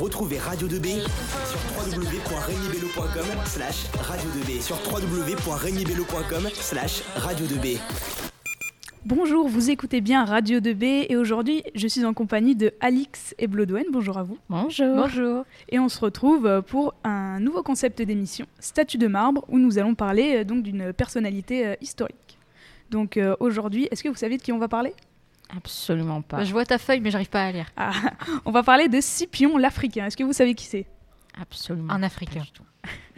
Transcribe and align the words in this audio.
Retrouvez 0.00 0.38
Radio 0.38 0.68
2B 0.68 1.00
sur 1.00 1.60
www.regnibello.com 1.76 3.26
slash 3.44 3.86
radio 4.00 4.30
2B 4.30 4.60
sur 4.60 4.76
www.regnibello.com 4.76 6.48
slash 6.54 7.02
radio 7.16 7.46
2B. 7.46 7.78
Bonjour, 9.04 9.48
vous 9.48 9.70
écoutez 9.70 10.00
bien 10.00 10.24
Radio 10.24 10.60
2B 10.60 11.06
et 11.08 11.16
aujourd'hui 11.16 11.64
je 11.74 11.88
suis 11.88 12.04
en 12.04 12.14
compagnie 12.14 12.54
de 12.54 12.72
Alix 12.80 13.34
et 13.38 13.48
Blodowen. 13.48 13.86
Bonjour 13.90 14.18
à 14.18 14.22
vous. 14.22 14.38
Bonjour. 14.48 14.94
Bonjour. 14.94 15.44
Et 15.68 15.80
on 15.80 15.88
se 15.88 15.98
retrouve 15.98 16.62
pour 16.68 16.94
un 17.02 17.40
nouveau 17.40 17.64
concept 17.64 18.02
d'émission, 18.02 18.46
Statue 18.60 18.98
de 18.98 19.08
marbre, 19.08 19.44
où 19.48 19.58
nous 19.58 19.78
allons 19.78 19.96
parler 19.96 20.36
euh, 20.36 20.44
donc 20.44 20.62
d'une 20.62 20.92
personnalité 20.92 21.66
euh, 21.66 21.74
historique. 21.80 22.38
Donc 22.90 23.16
euh, 23.16 23.34
aujourd'hui, 23.40 23.88
est-ce 23.90 24.04
que 24.04 24.08
vous 24.08 24.14
savez 24.14 24.36
de 24.36 24.42
qui 24.42 24.52
on 24.52 24.58
va 24.58 24.68
parler? 24.68 24.94
Absolument 25.56 26.22
pas. 26.22 26.38
Bah, 26.38 26.44
je 26.44 26.52
vois 26.52 26.64
ta 26.64 26.78
feuille, 26.78 27.00
mais 27.00 27.10
j'arrive 27.10 27.30
pas 27.30 27.44
à 27.44 27.52
lire. 27.52 27.66
Ah, 27.76 27.92
On 28.44 28.50
va 28.50 28.62
parler 28.62 28.88
de 28.88 29.00
Scipion 29.00 29.56
l'Africain. 29.56 30.06
Est-ce 30.06 30.16
que 30.16 30.24
vous 30.24 30.32
savez 30.32 30.54
qui 30.54 30.66
c'est? 30.66 30.86
Absolument. 31.40 31.92
Un 31.92 32.02
Africain. 32.02 32.44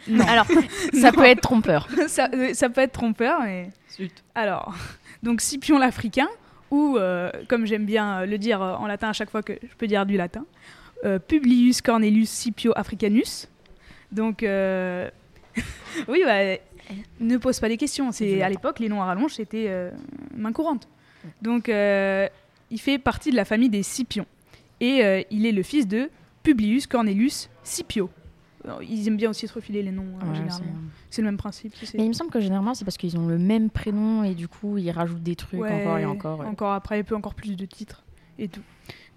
Non. 0.07 0.25
Alors, 0.27 0.47
ça 0.93 1.11
peut 1.11 1.25
être 1.25 1.41
trompeur. 1.41 1.87
ça, 2.07 2.29
euh, 2.33 2.53
ça 2.53 2.69
peut 2.69 2.81
être 2.81 2.93
trompeur, 2.93 3.41
mais. 3.41 3.69
Alors, 4.35 4.75
donc 5.21 5.41
Scipion 5.41 5.77
l'Africain, 5.77 6.27
ou 6.71 6.97
euh, 6.97 7.31
comme 7.47 7.65
j'aime 7.65 7.85
bien 7.85 8.21
euh, 8.21 8.25
le 8.25 8.37
dire 8.37 8.61
en 8.61 8.87
latin 8.87 9.09
à 9.09 9.13
chaque 9.13 9.29
fois 9.29 9.43
que 9.43 9.53
je 9.61 9.75
peux 9.77 9.87
dire 9.87 10.05
du 10.05 10.17
latin, 10.17 10.45
euh, 11.05 11.19
Publius 11.19 11.81
Cornelius 11.81 12.29
Scipio 12.29 12.71
Africanus. 12.75 13.47
Donc, 14.11 14.41
euh, 14.43 15.09
oui, 16.07 16.21
bah, 16.25 16.57
ne 17.19 17.37
pose 17.37 17.59
pas 17.59 17.67
des 17.67 17.77
questions. 17.77 18.11
C'est 18.11 18.41
à 18.41 18.49
l'époque 18.49 18.79
les 18.79 18.87
noms 18.89 19.01
à 19.01 19.05
rallonge 19.05 19.33
c'était 19.33 19.65
euh, 19.67 19.91
main 20.35 20.53
courante. 20.53 20.87
Donc, 21.41 21.69
euh, 21.69 22.27
il 22.71 22.79
fait 22.79 22.97
partie 22.99 23.31
de 23.31 23.35
la 23.35 23.45
famille 23.45 23.69
des 23.69 23.83
Scipions 23.83 24.25
et 24.79 25.03
euh, 25.03 25.21
il 25.31 25.45
est 25.45 25.51
le 25.51 25.63
fils 25.63 25.87
de 25.87 26.09
Publius 26.43 26.87
Cornelius 26.87 27.49
Scipio. 27.63 28.09
Alors, 28.65 28.81
Ils 28.81 29.07
aiment 29.07 29.17
bien 29.17 29.29
aussi 29.29 29.47
se 29.47 29.53
refiler 29.53 29.83
les 29.83 29.91
noms 29.91 30.03
euh, 30.21 30.25
Ouais, 30.29 30.35
généralement. 30.35 30.49
c'est- 30.57 30.93
C'est 31.09 31.21
le 31.21 31.27
même 31.27 31.37
principe. 31.37 31.73
Mais 31.95 32.05
il 32.05 32.07
me 32.07 32.13
semble 32.13 32.31
que 32.31 32.39
généralement, 32.39 32.73
c'est 32.73 32.85
parce 32.85 32.97
qu'ils 32.97 33.17
ont 33.17 33.27
le 33.27 33.37
même 33.37 33.69
prénom 33.69 34.23
et 34.23 34.33
du 34.33 34.47
coup, 34.47 34.77
ils 34.77 34.89
rajoutent 34.89 35.21
des 35.21 35.35
trucs 35.35 35.59
Ouais, 35.59 35.69
encore 35.71 35.97
et 35.99 36.05
encore. 36.05 36.39
ouais. 36.39 36.45
Encore 36.47 36.71
après, 36.73 36.99
et 36.99 37.03
puis 37.03 37.13
encore 37.13 37.35
plus 37.35 37.55
de 37.55 37.65
titres 37.65 38.03
et 38.39 38.47
tout. 38.47 38.61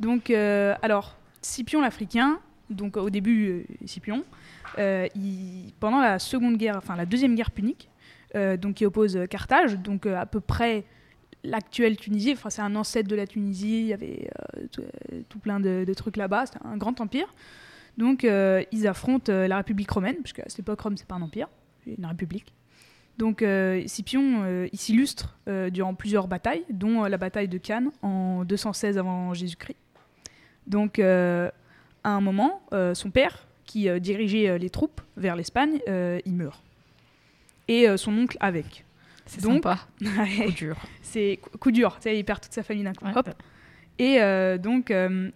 Donc, 0.01 0.29
euh, 0.31 0.75
alors, 0.83 1.17
Scipion 1.41 1.81
l'Africain, 1.81 2.39
donc 2.71 2.97
au 2.97 3.09
début, 3.09 3.49
euh, 3.49 3.62
Scipion, 3.87 4.25
euh, 4.79 5.07
il- 5.15 5.73
pendant 5.81 6.01
la 6.01 6.19
seconde 6.19 6.57
guerre, 6.59 6.77
enfin 6.77 6.97
la 6.97 7.07
deuxième 7.07 7.34
guerre 7.34 7.51
punique, 7.53 7.89
euh, 8.34 8.57
donc 8.59 8.75
qui 8.75 8.84
oppose 8.84 9.19
Carthage, 9.31 9.79
donc 9.79 10.05
euh, 10.07 10.17
à 10.21 10.27
peu 10.27 10.41
près 10.41 10.84
l'actuelle 11.47 11.97
Tunisie, 11.97 12.33
enfin 12.33 12.51
c'est 12.51 12.63
un 12.63 12.75
ancêtre 12.77 13.09
de 13.09 13.17
la 13.17 13.27
Tunisie, 13.27 13.81
il 13.81 13.87
y 13.87 13.93
avait 13.93 14.29
euh, 14.57 14.67
tout, 14.71 14.83
euh, 14.83 15.23
tout 15.29 15.39
plein 15.39 15.61
de, 15.61 15.95
trucs 15.95 16.17
là-bas, 16.17 16.47
c'était 16.47 16.65
un 16.65 16.77
grand 16.77 17.01
empire. 17.01 17.33
Donc 17.97 18.25
euh, 18.25 18.63
ils 18.73 18.87
affrontent 18.87 19.33
la 19.33 19.57
République 19.57 19.91
romaine, 19.91 20.17
puisque 20.17 20.41
à 20.41 20.45
cette 20.49 20.61
époque 20.61 20.81
Rome 20.81 20.97
c'est 20.97 21.07
pas 21.07 21.15
un 21.15 21.23
empire, 21.23 21.49
c'est 21.85 21.95
une 21.95 22.07
république. 22.07 22.53
Donc 23.19 23.43
Scipion, 23.87 24.67
il 24.71 24.79
s'illustre 24.79 25.39
durant 25.73 25.95
plusieurs 25.95 26.29
batailles, 26.29 26.65
dont 26.69 27.05
la 27.05 27.17
bataille 27.17 27.49
de 27.49 27.57
Cannes 27.57 27.91
en 28.03 28.45
216 28.45 28.99
avant 28.99 29.33
Jésus-Christ. 29.33 29.79
Donc 30.67 30.99
à 30.99 31.51
un 32.05 32.21
moment, 32.21 32.61
son 32.93 33.11
père, 33.11 33.47
qui 33.65 33.89
dirigeait 34.01 34.59
les 34.59 34.69
troupes 34.69 35.01
vers 35.17 35.35
l'Espagne, 35.35 35.81
il 35.87 36.35
meurt. 36.35 36.63
Et 37.69 37.87
son 37.97 38.13
oncle 38.19 38.37
avec. 38.39 38.86
C'est 39.27 39.43
Donc- 39.43 39.55
sympa. 39.65 39.79
Trop 40.37 40.51
dur. 40.51 40.77
C'est 41.03 41.39
cou- 41.43 41.59
coup 41.59 41.71
dur, 41.73 41.99
tu 42.01 42.09
il 42.11 42.25
perd 42.25 42.41
toute 42.41 42.53
sa 42.53 42.63
famille 42.63 42.85
d'un 42.85 42.93
coup. 42.95 43.05
Ouais. 43.05 43.13
Hop. 43.17 43.29
Et 43.99 44.21
euh, 44.21 44.57
donc, 44.59 44.91
euh, 44.91 45.31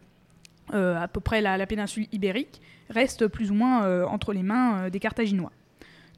euh, 0.75 0.97
à 1.01 1.09
peu 1.09 1.21
près 1.21 1.41
la, 1.41 1.57
la 1.57 1.67
péninsule 1.67 2.07
ibérique 2.13 2.61
reste 2.89 3.27
plus 3.27 3.51
ou 3.51 3.55
moins 3.55 4.05
entre 4.07 4.33
les 4.33 4.43
mains 4.43 4.91
des 4.91 4.99
Carthaginois. 5.01 5.53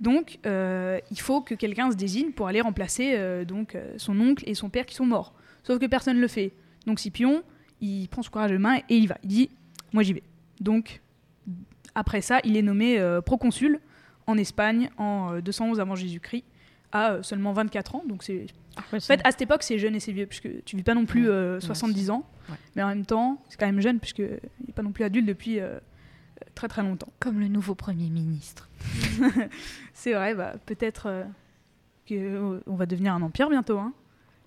Donc, 0.01 0.39
il 0.45 1.21
faut 1.21 1.41
que 1.43 1.55
quelqu'un 1.55 1.91
se 1.91 1.97
désigne 1.97 2.33
pour 2.33 2.49
aller 2.49 2.61
remplacer 2.61 3.45
donc, 3.45 3.77
son 3.99 4.19
oncle 4.21 4.43
et 4.47 4.55
son 4.55 4.69
père 4.71 4.87
qui 4.87 4.95
sont 4.95 5.07
morts. 5.07 5.35
Sauf 5.65 5.79
que 5.79 5.87
personne 5.87 6.17
ne 6.17 6.23
le 6.23 6.29
fait. 6.29 6.53
Donc, 6.87 6.99
Scipion, 6.99 7.43
il 7.81 8.09
prend 8.09 8.23
son 8.23 8.31
courage 8.31 8.51
de 8.51 8.57
main 8.57 8.79
et 8.89 8.97
il 8.97 9.07
va. 9.07 9.19
Il 9.23 9.29
dit 9.29 9.51
Moi, 9.93 10.03
j'y 10.03 10.15
vais. 10.15 10.23
Donc, 10.61 11.01
après 11.95 12.21
ça, 12.23 12.41
il 12.45 12.57
est 12.57 12.63
nommé 12.63 12.99
proconsul 13.25 13.79
en 14.27 14.37
Espagne 14.39 14.91
en 14.97 15.35
euh, 15.35 15.41
211 15.43 15.79
avant 15.81 15.95
Jésus-Christ 15.95 16.45
à 16.93 17.13
euh, 17.13 17.23
seulement 17.23 17.53
24 17.53 17.95
ans. 17.97 18.03
Donc, 18.09 18.23
c'est 18.23 18.47
en 18.95 19.01
fait, 19.01 19.21
à 19.25 19.31
cette 19.31 19.43
époque, 19.43 19.63
c'est 19.63 19.79
jeune 19.79 19.95
et 19.95 20.01
c'est 20.01 20.13
vieux, 20.13 20.27
puisque 20.27 20.49
tu 20.65 20.77
vis 20.77 20.83
pas 20.83 20.95
non 20.95 21.05
plus 21.05 21.29
euh, 21.29 21.61
70 21.61 22.11
ans, 22.11 22.27
Ouais. 22.49 22.57
mais 22.75 22.83
en 22.83 22.89
même 22.89 23.05
temps, 23.07 23.43
c'est 23.49 23.59
quand 23.59 23.67
même 23.67 23.81
jeune, 23.81 23.99
puisqu'il 24.01 24.41
n'est 24.67 24.73
pas 24.75 24.83
non 24.83 24.93
plus 24.93 25.05
adulte 25.05 25.27
depuis 25.27 25.61
euh, 25.61 25.79
très 26.55 26.69
très 26.69 26.83
longtemps. 26.83 27.13
Comme 27.21 27.39
le 27.39 27.49
nouveau 27.49 27.75
Premier 27.75 28.09
ministre. 28.09 28.69
C'est 29.95 30.13
vrai, 30.15 30.35
bah, 30.35 30.55
peut-être 30.67 31.07
euh, 31.07 31.25
qu'on 32.67 32.75
va 32.77 32.87
devenir 32.87 33.15
un 33.15 33.23
empire 33.23 33.49
bientôt. 33.49 33.79
Hein. 33.79 33.93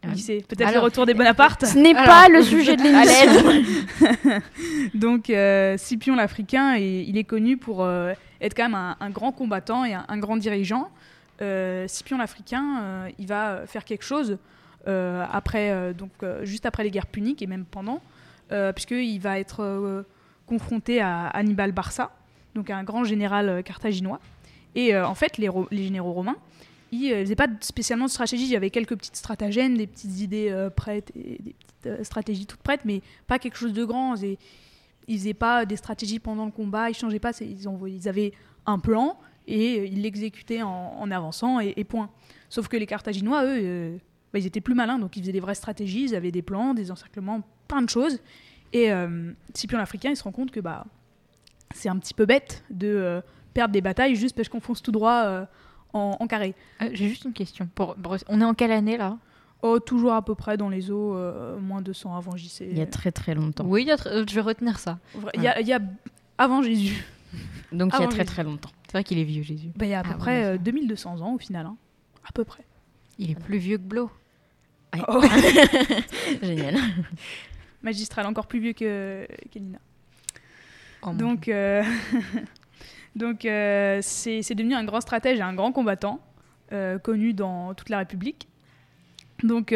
Ah. 0.03 0.11
Qui 0.13 0.19
sait 0.19 0.43
Peut-être 0.47 0.73
le 0.73 0.79
retour 0.79 1.05
des 1.05 1.13
Bonaparte. 1.13 1.65
Ce 1.65 1.77
n'est 1.77 1.93
pas 1.93 2.27
le 2.27 2.41
sujet 2.43 2.75
de 2.75 2.81
l'émission. 4.03 4.41
Donc, 4.93 5.29
euh, 5.29 5.77
Scipion 5.77 6.15
l'Africain, 6.15 6.75
il 6.75 7.17
est 7.17 7.23
connu 7.23 7.57
pour 7.57 7.83
euh, 7.83 8.13
être 8.41 8.55
quand 8.55 8.63
même 8.63 8.75
un, 8.75 8.97
un 8.99 9.09
grand 9.09 9.31
combattant 9.31 9.85
et 9.85 9.93
un, 9.93 10.05
un 10.07 10.17
grand 10.17 10.37
dirigeant. 10.37 10.89
Euh, 11.41 11.87
Scipion 11.87 12.17
l'Africain, 12.17 12.79
euh, 12.81 13.09
il 13.19 13.27
va 13.27 13.67
faire 13.67 13.83
quelque 13.83 14.03
chose 14.03 14.37
euh, 14.87 15.25
après, 15.31 15.93
donc, 15.93 16.11
juste 16.43 16.65
après 16.65 16.83
les 16.83 16.91
guerres 16.91 17.07
puniques 17.07 17.41
et 17.41 17.47
même 17.47 17.65
pendant, 17.65 18.01
puisqu'il 18.73 19.19
va 19.19 19.39
être 19.39 20.05
confronté 20.45 21.01
à 21.01 21.27
Hannibal 21.27 21.71
Barca, 21.71 22.11
donc 22.53 22.69
un 22.69 22.83
grand 22.83 23.03
général 23.03 23.63
carthaginois. 23.63 24.19
Et 24.75 24.95
en 24.95 25.15
fait, 25.15 25.37
les, 25.37 25.49
généraux 25.71 26.11
romains, 26.11 26.35
ils 26.91 27.09
ne 27.09 27.23
faisaient 27.23 27.35
pas 27.35 27.47
spécialement 27.61 28.05
de 28.05 28.11
stratégie. 28.11 28.43
Il 28.43 28.51
y 28.51 28.55
avait 28.55 28.69
quelques 28.69 28.95
petites 28.95 29.15
stratagèmes, 29.15 29.77
des 29.77 29.87
petites 29.87 30.19
idées 30.19 30.67
prêtes 30.75 31.11
et 31.15 31.41
des 31.41 31.53
petites 31.53 32.03
stratégies 32.03 32.45
toutes 32.45 32.61
prêtes, 32.61 32.81
mais 32.85 33.01
pas 33.25 33.39
quelque 33.39 33.57
chose 33.57 33.73
de 33.73 33.83
grand. 33.83 34.15
Ils 35.07 35.17
faisaient 35.17 35.33
pas 35.33 35.65
des 35.65 35.77
stratégies 35.77 36.19
pendant 36.19 36.45
le 36.45 36.51
combat, 36.51 36.91
ils 36.91 36.95
changeaient 36.95 37.19
pas. 37.19 37.31
ils 37.39 38.07
avaient 38.07 38.33
un 38.67 38.77
plan 38.77 39.17
et 39.47 39.79
euh, 39.79 39.85
ils 39.85 40.01
l'exécutaient 40.01 40.61
en, 40.61 40.69
en 40.99 41.11
avançant 41.11 41.59
et, 41.59 41.73
et 41.77 41.83
point. 41.83 42.09
Sauf 42.49 42.67
que 42.67 42.77
les 42.77 42.85
Carthaginois, 42.85 43.43
eux, 43.45 43.59
euh, 43.61 43.97
bah, 44.33 44.39
ils 44.39 44.45
étaient 44.45 44.61
plus 44.61 44.75
malins, 44.75 44.99
donc 44.99 45.15
ils 45.17 45.21
faisaient 45.21 45.31
des 45.31 45.39
vraies 45.39 45.55
stratégies, 45.55 46.03
ils 46.05 46.15
avaient 46.15 46.31
des 46.31 46.41
plans, 46.41 46.73
des 46.73 46.91
encerclements, 46.91 47.41
plein 47.67 47.81
de 47.81 47.89
choses. 47.89 48.19
Et 48.73 48.91
euh, 48.91 49.31
Scipion 49.53 49.77
l'Africain, 49.77 50.09
il 50.09 50.17
se 50.17 50.23
rend 50.23 50.31
compte 50.31 50.51
que 50.51 50.59
bah, 50.59 50.85
c'est 51.73 51.89
un 51.89 51.97
petit 51.97 52.13
peu 52.13 52.25
bête 52.25 52.63
de 52.69 52.87
euh, 52.87 53.21
perdre 53.53 53.71
des 53.73 53.81
batailles 53.81 54.15
juste 54.15 54.35
parce 54.35 54.49
qu'on 54.49 54.59
fonce 54.59 54.81
tout 54.81 54.91
droit 54.91 55.23
euh, 55.25 55.45
en, 55.93 56.17
en 56.19 56.27
carré. 56.27 56.53
Euh, 56.81 56.89
J'ai 56.93 57.07
juste 57.07 57.25
une 57.25 57.33
question. 57.33 57.69
Pour, 57.73 57.95
on 58.27 58.41
est 58.41 58.45
en 58.45 58.53
quelle 58.53 58.71
année 58.71 58.97
là? 58.97 59.17
Oh, 59.61 59.79
toujours 59.79 60.13
à 60.13 60.23
peu 60.23 60.35
près 60.35 60.57
dans 60.57 60.69
les 60.69 60.91
eaux, 60.91 61.15
euh, 61.15 61.57
moins 61.59 61.81
200 61.81 62.15
avant 62.15 62.35
JC. 62.35 62.61
Il 62.69 62.77
y 62.77 62.81
a 62.81 62.85
très 62.85 63.11
très 63.11 63.33
longtemps. 63.33 63.65
Oui, 63.65 63.81
il 63.83 63.87
y 63.87 63.91
a 63.91 63.95
tr- 63.95 64.29
je 64.29 64.35
vais 64.35 64.41
retenir 64.41 64.77
ça. 64.77 64.99
Y, 65.35 65.47
a- 65.47 65.59
il 65.61 65.67
y 65.67 65.73
a 65.73 65.79
avant 66.37 66.61
Jésus. 66.61 67.03
Donc 67.71 67.91
il 67.97 68.01
y 68.01 68.03
a 68.03 68.07
très 68.07 68.19
Jésus. 68.19 68.25
très 68.25 68.43
longtemps. 68.43 68.69
C'est 68.87 68.93
vrai 68.93 69.03
qu'il 69.03 69.17
est 69.19 69.23
vieux, 69.23 69.43
Jésus. 69.43 69.69
Bah, 69.75 69.85
il 69.85 69.89
y 69.89 69.93
a 69.93 69.99
à 69.99 70.03
peu 70.03 70.11
Ah, 70.13 70.17
près 70.17 70.43
euh, 70.45 70.57
2200 70.57 71.21
ans 71.21 71.33
au 71.33 71.37
final. 71.37 71.65
hein. 71.65 71.75
À 72.27 72.31
peu 72.31 72.43
près. 72.43 72.63
Il 73.19 73.31
est 73.31 73.39
plus 73.39 73.57
vieux 73.57 73.77
que 73.77 73.83
Blo. 73.83 74.09
Oh. 75.07 75.21
Génial. 76.41 76.75
magistral, 77.83 78.25
encore 78.25 78.47
plus 78.47 78.59
vieux 78.59 78.73
que 78.73 79.27
qu'Elina. 79.51 79.79
Oh, 81.03 81.11
Donc, 81.11 81.47
euh, 81.49 81.83
donc 83.15 83.45
euh, 83.45 83.99
c'est 84.01 84.41
c'est 84.41 84.55
devenu 84.55 84.73
un 84.73 84.83
grand 84.83 85.01
stratège 85.01 85.39
et 85.39 85.41
un 85.43 85.53
grand 85.53 85.71
combattant, 85.71 86.19
euh, 86.71 86.97
connu 86.97 87.33
dans 87.33 87.73
toute 87.73 87.89
la 87.89 87.99
République. 87.99 88.47
Donc 89.43 89.73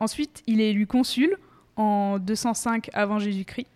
ensuite, 0.00 0.42
il 0.46 0.60
est 0.60 0.70
élu 0.70 0.86
consul 0.86 1.36
en 1.76 2.18
205 2.20 2.90
avant 2.94 3.18
Jésus-Christ. 3.18 3.66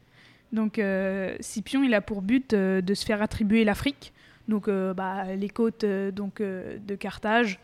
Donc 0.53 0.79
euh, 0.79 1.37
Scipion, 1.41 1.83
il 1.83 1.93
a 1.95 2.01
pour 2.01 2.23
but 2.23 2.55
euh, 2.55 2.81
de 2.81 2.95
se 2.95 3.05
faire 3.05 3.21
attribuer 3.23 3.65
l'Afrique, 3.65 4.13
donc 4.49 4.69
euh, 4.69 4.95
bah, 4.95 5.35
les 5.35 5.49
côtes 5.51 5.85
donc, 5.85 6.41
de 6.41 6.95
Carthage, 6.95 7.59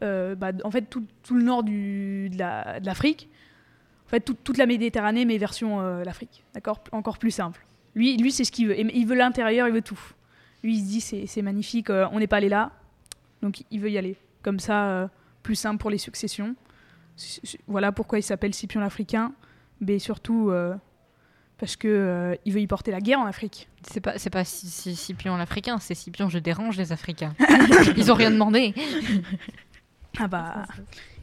bah, 0.00 0.52
en 0.64 0.70
fait 0.70 0.82
tout, 0.88 1.04
tout 1.22 1.34
le 1.34 1.42
nord 1.42 1.62
de 1.62 2.28
la- 2.38 2.80
de 2.80 2.86
l'Afrique, 2.86 3.28
en 4.06 4.08
fait 4.08 4.20
tout- 4.20 4.36
toute 4.42 4.56
la 4.56 4.64
Méditerranée, 4.66 5.26
mais 5.26 5.36
version 5.36 5.80
l'Afrique, 6.02 6.42
d'accord? 6.54 6.80
Encore 6.92 7.18
plus 7.18 7.30
simple. 7.30 7.60
Lui, 7.94 8.16
lui 8.16 8.32
c'est 8.32 8.44
ce 8.44 8.52
qu'il 8.52 8.68
veut. 8.68 8.78
Il 8.80 9.06
veut 9.06 9.16
l'intérieur, 9.16 9.68
il 9.68 9.74
veut 9.74 9.82
tout. 9.82 10.00
Lui, 10.62 10.76
il 10.76 10.80
se 10.80 10.86
dit 10.86 11.26
c'est 11.26 11.42
magnifique, 11.42 11.90
on 11.90 12.18
n'est 12.18 12.26
pas 12.26 12.36
allé 12.38 12.48
là, 12.48 12.72
donc 13.42 13.62
il 13.70 13.80
veut 13.80 13.90
y 13.90 13.98
aller. 13.98 14.16
Comme 14.42 14.58
ça, 14.60 15.10
plus 15.42 15.54
simple 15.56 15.78
pour 15.78 15.90
les 15.90 15.98
successions. 15.98 16.54
Voilà 17.66 17.92
pourquoi 17.92 18.18
il 18.18 18.22
s'appelle 18.22 18.54
Scipion 18.54 18.80
l'Africain, 18.80 19.32
mais 19.82 19.98
surtout 19.98 20.50
parce 21.60 21.76
que 21.76 21.86
euh, 21.86 22.34
il 22.44 22.52
veut 22.52 22.60
y 22.60 22.66
porter 22.66 22.90
la 22.90 23.00
guerre 23.00 23.20
en 23.20 23.26
Afrique. 23.26 23.68
C'est 23.88 24.00
pas, 24.00 24.18
c'est 24.18 24.30
pas 24.30 24.42
Sci- 24.42 24.66
Sci- 24.66 24.96
Scipion 24.96 25.36
l'Africain, 25.36 25.78
c'est 25.78 25.94
Scipion 25.94 26.28
je 26.28 26.38
dérange 26.40 26.76
les 26.76 26.90
Africains. 26.90 27.34
Ils 27.96 28.10
ont 28.10 28.14
rien 28.14 28.30
demandé. 28.32 28.74
Ah 30.18 30.26
bah. 30.26 30.64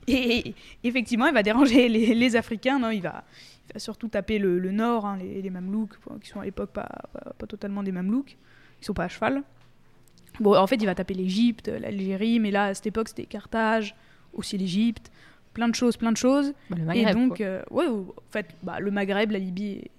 Et, 0.07 0.49
et 0.49 0.55
effectivement, 0.85 1.27
il 1.27 1.33
va 1.33 1.43
déranger 1.43 1.89
les, 1.89 2.13
les 2.15 2.35
Africains. 2.37 2.79
Non, 2.79 2.91
il 2.91 3.01
va, 3.01 3.25
il 3.33 3.69
il 3.69 3.73
va 3.73 3.79
surtout 3.79 4.07
taper 4.07 4.39
le, 4.39 4.59
le 4.59 4.71
nord, 4.71 5.05
hein, 5.05 5.17
les, 5.17 5.41
les 5.41 5.49
Mamelouks, 5.49 5.97
qui 6.21 6.29
sont 6.29 6.39
à 6.39 6.45
l'époque 6.45 6.71
pas, 6.71 6.87
pas, 7.11 7.33
pas 7.37 7.45
totalement 7.47 7.83
des 7.83 7.91
Mamelouks, 7.91 8.37
qui 8.79 8.85
sont 8.85 8.93
pas 8.93 9.03
à 9.03 9.07
cheval. 9.09 9.43
Bon, 10.39 10.55
en 10.55 10.67
fait, 10.67 10.75
il 10.77 10.85
va 10.85 10.95
taper 10.95 11.13
l'Égypte, 11.15 11.67
l'Algérie, 11.67 12.39
mais 12.39 12.51
là, 12.51 12.65
à 12.65 12.73
cette 12.73 12.87
époque, 12.87 13.09
c'était 13.09 13.25
Carthage, 13.25 13.93
aussi 14.31 14.57
l'Égypte, 14.57 15.11
plein 15.53 15.67
de 15.67 15.75
choses, 15.75 15.97
plein 15.97 16.13
de 16.13 16.17
choses. 16.17 16.53
Bah, 16.69 16.77
le 16.77 16.83
et 16.83 16.85
Maghreb, 16.85 17.13
donc, 17.15 17.37
quoi. 17.37 17.45
euh, 17.45 17.61
ouais, 17.71 17.87
en 17.87 18.05
fait, 18.31 18.45
bah, 18.63 18.79
le 18.79 18.91
Maghreb, 18.91 19.31
la 19.31 19.39
Libye 19.39 19.89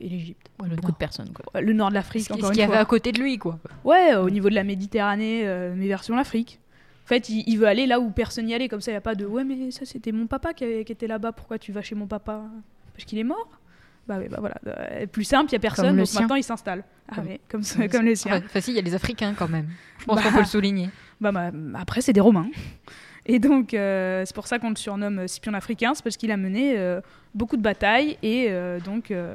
et, 0.00 0.08
l'Égypte. 0.08 0.48
Ouais, 0.60 0.68
le 0.68 0.76
Beaucoup 0.76 0.88
nord. 0.88 0.92
de 0.92 0.98
personnes, 0.98 1.30
quoi. 1.32 1.44
Ouais, 1.54 1.62
Le 1.62 1.72
nord 1.72 1.88
de 1.90 1.94
l'Afrique, 1.94 2.22
Ce 2.22 2.28
qui- 2.28 2.32
encore 2.34 2.46
ce 2.48 2.52
une 2.52 2.54
qu'il 2.54 2.60
y 2.68 2.72
avait 2.72 2.76
à 2.80 2.84
côté 2.84 3.12
de 3.12 3.20
lui, 3.20 3.38
quoi. 3.38 3.58
Ouais, 3.84 4.14
au 4.14 4.30
niveau 4.30 4.48
de 4.50 4.54
la 4.54 4.64
Méditerranée, 4.64 5.42
euh, 5.46 5.72
mais 5.76 5.86
version 5.88 6.14
l'Afrique. 6.16 6.60
En 7.04 7.08
fait, 7.08 7.28
il, 7.30 7.42
il 7.46 7.56
veut 7.58 7.66
aller 7.66 7.86
là 7.86 8.00
où 8.00 8.10
personne 8.10 8.46
n'y 8.46 8.54
allait, 8.54 8.68
comme 8.68 8.80
ça, 8.80 8.90
il 8.90 8.94
n'y 8.94 8.98
a 8.98 9.02
pas 9.02 9.14
de 9.14 9.24
ouais, 9.24 9.44
mais 9.44 9.70
ça 9.70 9.84
c'était 9.86 10.12
mon 10.12 10.26
papa 10.26 10.52
qui, 10.52 10.64
avait- 10.64 10.84
qui 10.84 10.92
était 10.92 11.06
là-bas, 11.06 11.32
pourquoi 11.32 11.58
tu 11.58 11.72
vas 11.72 11.80
chez 11.82 11.94
mon 11.94 12.06
papa? 12.06 12.42
Parce 12.94 13.04
qu'il 13.04 13.18
est 13.18 13.24
mort? 13.24 13.48
Bah 14.06 14.16
oui, 14.18 14.26
bah 14.30 14.38
voilà. 14.40 14.56
Euh, 14.66 15.06
plus 15.06 15.24
simple, 15.24 15.50
il 15.50 15.54
n'y 15.54 15.56
a 15.56 15.60
personne, 15.60 15.86
Comme 15.88 15.96
donc 15.98 16.06
sien. 16.06 16.20
maintenant 16.22 16.36
il 16.36 16.42
s'installe. 16.42 16.82
Ah 17.10 17.14
Comme- 17.16 17.26
oui, 17.26 17.40
comme, 17.48 17.62
comme 17.62 17.82
le 17.82 17.88
comme 17.88 18.04
le 18.06 18.14
sien. 18.14 18.36
Enfin, 18.36 18.44
enfin, 18.46 18.60
si, 18.60 18.70
il 18.72 18.76
y 18.76 18.78
a 18.78 18.82
les 18.82 18.94
Africains 18.94 19.34
quand 19.34 19.48
même. 19.48 19.68
Je 19.98 20.04
pense 20.06 20.16
Bah. 20.16 20.22
qu'on 20.22 20.32
peut 20.32 20.38
le 20.40 20.44
souligner. 20.46 20.88
Bah, 21.20 21.30
bah, 21.32 21.50
après, 21.74 22.00
c'est 22.00 22.12
des 22.12 22.20
Romains. 22.20 22.48
Et 23.26 23.38
donc, 23.38 23.74
euh, 23.74 24.22
c'est 24.24 24.34
pour 24.34 24.46
ça 24.46 24.58
qu'on 24.58 24.70
le 24.70 24.76
surnomme 24.76 25.28
Scipion 25.28 25.52
africain, 25.52 25.92
c'est 25.94 26.02
parce 26.02 26.16
qu'il 26.16 26.30
a 26.30 26.36
mené 26.38 26.78
euh, 26.78 27.00
beaucoup 27.34 27.56
de 27.58 27.62
batailles 27.62 28.16
et 28.22 28.46
euh, 28.48 28.80
donc 28.80 29.10
euh, 29.10 29.34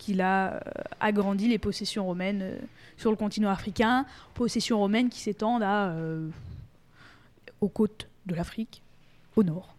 qu'il 0.00 0.20
a 0.20 0.54
euh, 0.54 0.60
agrandi 0.98 1.46
les 1.48 1.58
possessions 1.58 2.04
romaines 2.06 2.40
euh, 2.42 2.58
sur 2.96 3.10
le 3.10 3.16
continent 3.16 3.50
africain, 3.50 4.06
possessions 4.34 4.78
romaines 4.78 5.08
qui 5.10 5.20
s'étendent 5.20 5.62
à, 5.62 5.90
euh, 5.90 6.28
aux 7.60 7.68
côtes 7.68 8.08
de 8.26 8.34
l'Afrique, 8.34 8.82
au 9.36 9.42
nord. 9.42 9.76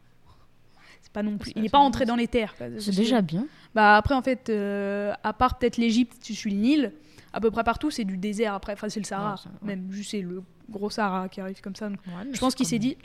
C'est 1.01 1.11
pas 1.11 1.23
non 1.23 1.37
plus. 1.37 1.49
Ça, 1.51 1.53
Il 1.57 1.63
n'est 1.63 1.69
pas 1.69 1.79
entré 1.79 2.05
dans 2.05 2.15
les 2.15 2.27
terres. 2.27 2.53
C'est 2.79 2.95
déjà 2.95 3.21
bien. 3.21 3.45
Bah 3.75 3.97
après 3.97 4.15
en 4.15 4.21
fait, 4.21 4.49
à 4.49 5.33
part 5.33 5.57
peut-être 5.57 5.77
l'Égypte, 5.77 6.17
tu 6.21 6.33
suis 6.35 6.51
le 6.51 6.57
Nil, 6.57 6.91
à 7.33 7.39
peu 7.41 7.49
près 7.51 7.63
partout 7.63 7.89
c'est 7.91 8.03
du 8.05 8.17
désert 8.17 8.53
après. 8.53 8.73
Enfin 8.73 8.89
c'est 8.89 8.99
le 8.99 9.05
Sahara, 9.05 9.31
Ouais, 9.31 9.37
ça- 9.43 9.49
ouais. 9.49 9.75
même 9.75 9.91
juste 9.91 10.11
c'est 10.11 10.21
le 10.21 10.43
gros 10.69 10.89
Sahara 10.89 11.27
qui 11.29 11.41
arrive 11.41 11.59
comme 11.61 11.75
ça. 11.75 11.89
donc 11.89 11.99
Ouais, 12.07 12.13
mais 12.25 12.33
Je 12.33 12.39
pense 12.39 12.53
qu'il 12.55 12.65
s'est 12.65 12.79
dit- 12.79 12.97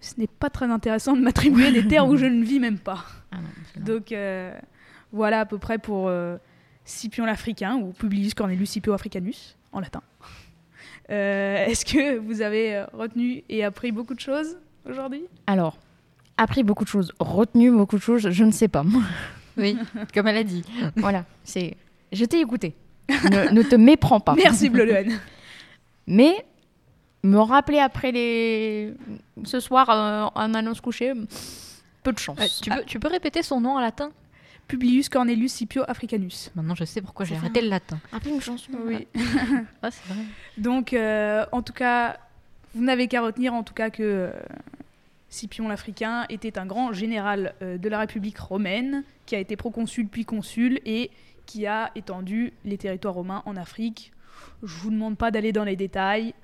ce 0.00 0.14
n'est 0.18 0.28
pas 0.28 0.48
très 0.50 0.66
intéressant 0.70 1.16
de 1.16 1.20
m'attribuer 1.22 1.72
des 1.72 1.86
terres 1.88 2.06
où 2.06 2.16
je 2.16 2.26
ne 2.26 2.44
vis 2.44 2.60
même 2.60 2.78
pas. 2.78 3.04
Ah 3.32 3.38
non, 3.38 3.84
Donc 3.84 4.12
euh, 4.12 4.56
voilà 5.12 5.40
à 5.40 5.46
peu 5.46 5.58
près 5.58 5.78
pour 5.78 6.08
euh, 6.08 6.36
Scipion 6.84 7.24
l'Africain 7.24 7.76
ou 7.76 7.92
Publius 7.92 8.34
Cornelius 8.34 8.70
Scipio 8.70 8.92
Africanus 8.92 9.56
en 9.72 9.80
latin. 9.80 10.02
Euh, 11.10 11.64
Est-ce 11.64 11.86
que 11.86 12.18
vous 12.18 12.42
avez 12.42 12.76
euh, 12.76 12.84
retenu 12.92 13.42
et 13.48 13.64
appris 13.64 13.92
beaucoup 13.92 14.12
de 14.12 14.20
choses 14.20 14.58
aujourd'hui? 14.86 15.22
Alors, 15.46 15.78
appris 16.36 16.62
beaucoup 16.62 16.84
de 16.84 16.88
choses, 16.90 17.14
retenu 17.18 17.70
beaucoup 17.70 17.96
de 17.96 18.02
choses, 18.02 18.28
je 18.28 18.44
ne 18.44 18.50
sais 18.50 18.68
pas. 18.68 18.84
Oui, 19.56 19.76
comme 20.12 20.26
elle 20.28 20.36
a 20.36 20.44
dit. 20.44 20.62
voilà, 20.96 21.24
c'est. 21.44 21.78
Je 22.12 22.26
t'ai 22.26 22.40
écouté. 22.40 22.74
ne, 23.08 23.52
ne 23.52 23.62
te 23.62 23.74
méprends 23.74 24.20
pas. 24.20 24.34
Merci 24.34 24.68
Bleulen. 24.68 25.18
Mais 26.06 26.44
me 27.22 27.38
rappeler 27.38 27.78
après 27.78 28.12
les. 28.12 28.94
Ce 29.44 29.60
soir, 29.60 29.90
euh, 29.90 30.28
en 30.34 30.54
allant 30.54 30.74
se 30.74 30.80
coucher, 30.80 31.12
peu 32.02 32.12
de 32.12 32.18
chance. 32.18 32.38
Euh, 32.40 32.46
tu, 32.62 32.70
peux, 32.70 32.84
tu 32.84 33.00
peux 33.00 33.08
répéter 33.08 33.42
son 33.42 33.60
nom 33.60 33.76
en 33.76 33.80
latin? 33.80 34.10
Publius 34.68 35.08
Cornelius 35.08 35.52
Scipio 35.52 35.82
Africanus. 35.88 36.50
Maintenant, 36.54 36.74
je 36.74 36.84
sais 36.84 37.00
pourquoi 37.00 37.24
j'ai 37.24 37.34
arrêté 37.36 37.60
un- 37.60 37.62
le 37.64 37.68
latin. 37.70 37.98
Rappelle 38.12 38.34
une 38.34 38.40
chanson. 38.42 38.70
Oui. 38.84 39.08
Ah, 39.82 39.90
c'est 39.90 40.06
vrai. 40.12 40.22
Donc, 40.58 40.92
euh, 40.92 41.44
en 41.52 41.62
tout 41.62 41.72
cas, 41.72 42.18
vous 42.74 42.84
n'avez 42.84 43.08
qu'à 43.08 43.22
retenir 43.22 43.54
en 43.54 43.62
tout 43.62 43.74
cas 43.74 43.90
que 43.90 44.02
euh, 44.02 44.30
Scipion 45.30 45.68
l'Africain 45.68 46.26
était 46.28 46.58
un 46.58 46.66
grand 46.66 46.92
général 46.92 47.54
euh, 47.62 47.78
de 47.78 47.88
la 47.88 47.98
République 48.00 48.38
romaine 48.38 49.04
qui 49.26 49.34
a 49.34 49.38
été 49.38 49.56
proconsul 49.56 50.06
puis 50.06 50.24
consul 50.24 50.80
et 50.84 51.10
qui 51.46 51.66
a 51.66 51.90
étendu 51.94 52.52
les 52.64 52.76
territoires 52.76 53.14
romains 53.14 53.42
en 53.46 53.56
Afrique. 53.56 54.12
Je 54.62 54.74
vous 54.78 54.90
demande 54.90 55.16
pas 55.16 55.30
d'aller 55.30 55.52
dans 55.52 55.64
les 55.64 55.76
détails. 55.76 56.34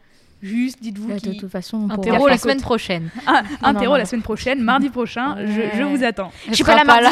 Juste 0.42 0.82
dites-vous 0.82 1.10
de 1.10 1.38
toute 1.40 1.48
façon, 1.50 1.78
on 1.78 1.90
Un 1.90 2.02
faire 2.02 2.22
la 2.22 2.36
semaine 2.36 2.60
prochaine. 2.60 3.08
Ah, 3.26 3.42
un 3.62 3.72
non, 3.72 3.80
terreau 3.80 3.92
non. 3.94 3.98
la 3.98 4.04
semaine 4.04 4.22
prochaine, 4.22 4.60
mardi 4.60 4.90
prochain, 4.90 5.36
je, 5.38 5.82
vous 5.84 6.04
attends. 6.04 6.30
Je 6.48 6.54
suis 6.54 6.64
pas 6.64 6.84
là 6.84 7.00
là. 7.00 7.10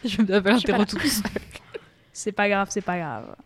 je 0.04 0.22
me 0.22 0.58
suis 0.58 0.66
pas 0.72 0.78
là. 0.78 0.86
tout 0.86 0.98
seul. 0.98 1.22
C'est 2.12 2.32
pas 2.32 2.48
grave, 2.48 2.68
c'est 2.70 2.80
pas 2.80 2.98
grave. 2.98 3.36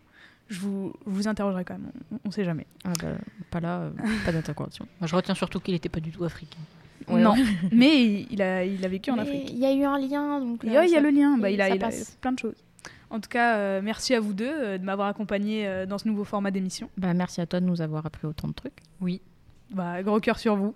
Je 0.49 0.59
vous, 0.59 0.93
je 1.05 1.11
vous 1.11 1.27
interrogerai 1.27 1.63
quand 1.63 1.75
même, 1.75 1.91
on, 2.11 2.19
on 2.25 2.31
sait 2.31 2.43
jamais. 2.43 2.65
Ah 2.83 2.91
bah, 3.01 3.07
pas 3.51 3.59
là, 3.59 3.79
euh, 3.79 3.91
pas 4.25 4.31
d'intervention. 4.31 4.87
Moi, 4.99 5.07
je 5.07 5.15
retiens 5.15 5.35
surtout 5.35 5.59
qu'il 5.59 5.73
n'était 5.73 5.89
pas 5.89 5.99
du 5.99 6.11
tout 6.11 6.23
africain. 6.23 6.59
Ouais, 7.07 7.21
non, 7.21 7.33
ouais. 7.33 7.43
mais 7.71 8.25
il 8.29 8.41
a, 8.41 8.63
il 8.65 8.83
a 8.83 8.87
vécu 8.87 9.11
en 9.11 9.17
Afrique. 9.17 9.49
Il 9.51 9.59
y 9.59 9.65
a 9.65 9.73
eu 9.73 9.83
un 9.83 9.97
lien, 9.99 10.39
donc. 10.39 10.61
Il 10.63 10.71
y 10.71 10.77
a, 10.77 10.83
il 10.85 10.89
y 10.89 10.93
a 10.93 10.97
ça- 10.97 11.01
le 11.03 11.09
lien, 11.09 11.37
bah, 11.37 11.49
il, 11.51 11.61
a, 11.61 11.69
ça 11.69 11.75
il 11.75 11.83
a 11.83 11.89
plein 12.21 12.31
de 12.31 12.39
choses. 12.39 12.55
En 13.09 13.19
tout 13.19 13.29
cas, 13.29 13.55
euh, 13.57 13.81
merci 13.83 14.13
à 14.13 14.19
vous 14.19 14.33
deux 14.33 14.45
euh, 14.51 14.77
de 14.77 14.83
m'avoir 14.83 15.07
accompagné 15.07 15.67
euh, 15.67 15.85
dans 15.85 15.97
ce 15.97 16.07
nouveau 16.07 16.23
format 16.25 16.51
d'émission. 16.51 16.89
Bah, 16.97 17.13
merci 17.13 17.39
à 17.41 17.45
toi 17.45 17.59
de 17.59 17.65
nous 17.65 17.81
avoir 17.81 18.05
appris 18.05 18.27
autant 18.27 18.47
de 18.47 18.53
trucs. 18.53 18.77
Oui. 18.99 19.21
Bah, 19.71 20.03
gros 20.03 20.19
cœur 20.19 20.37
sur 20.37 20.55
vous. 20.55 20.75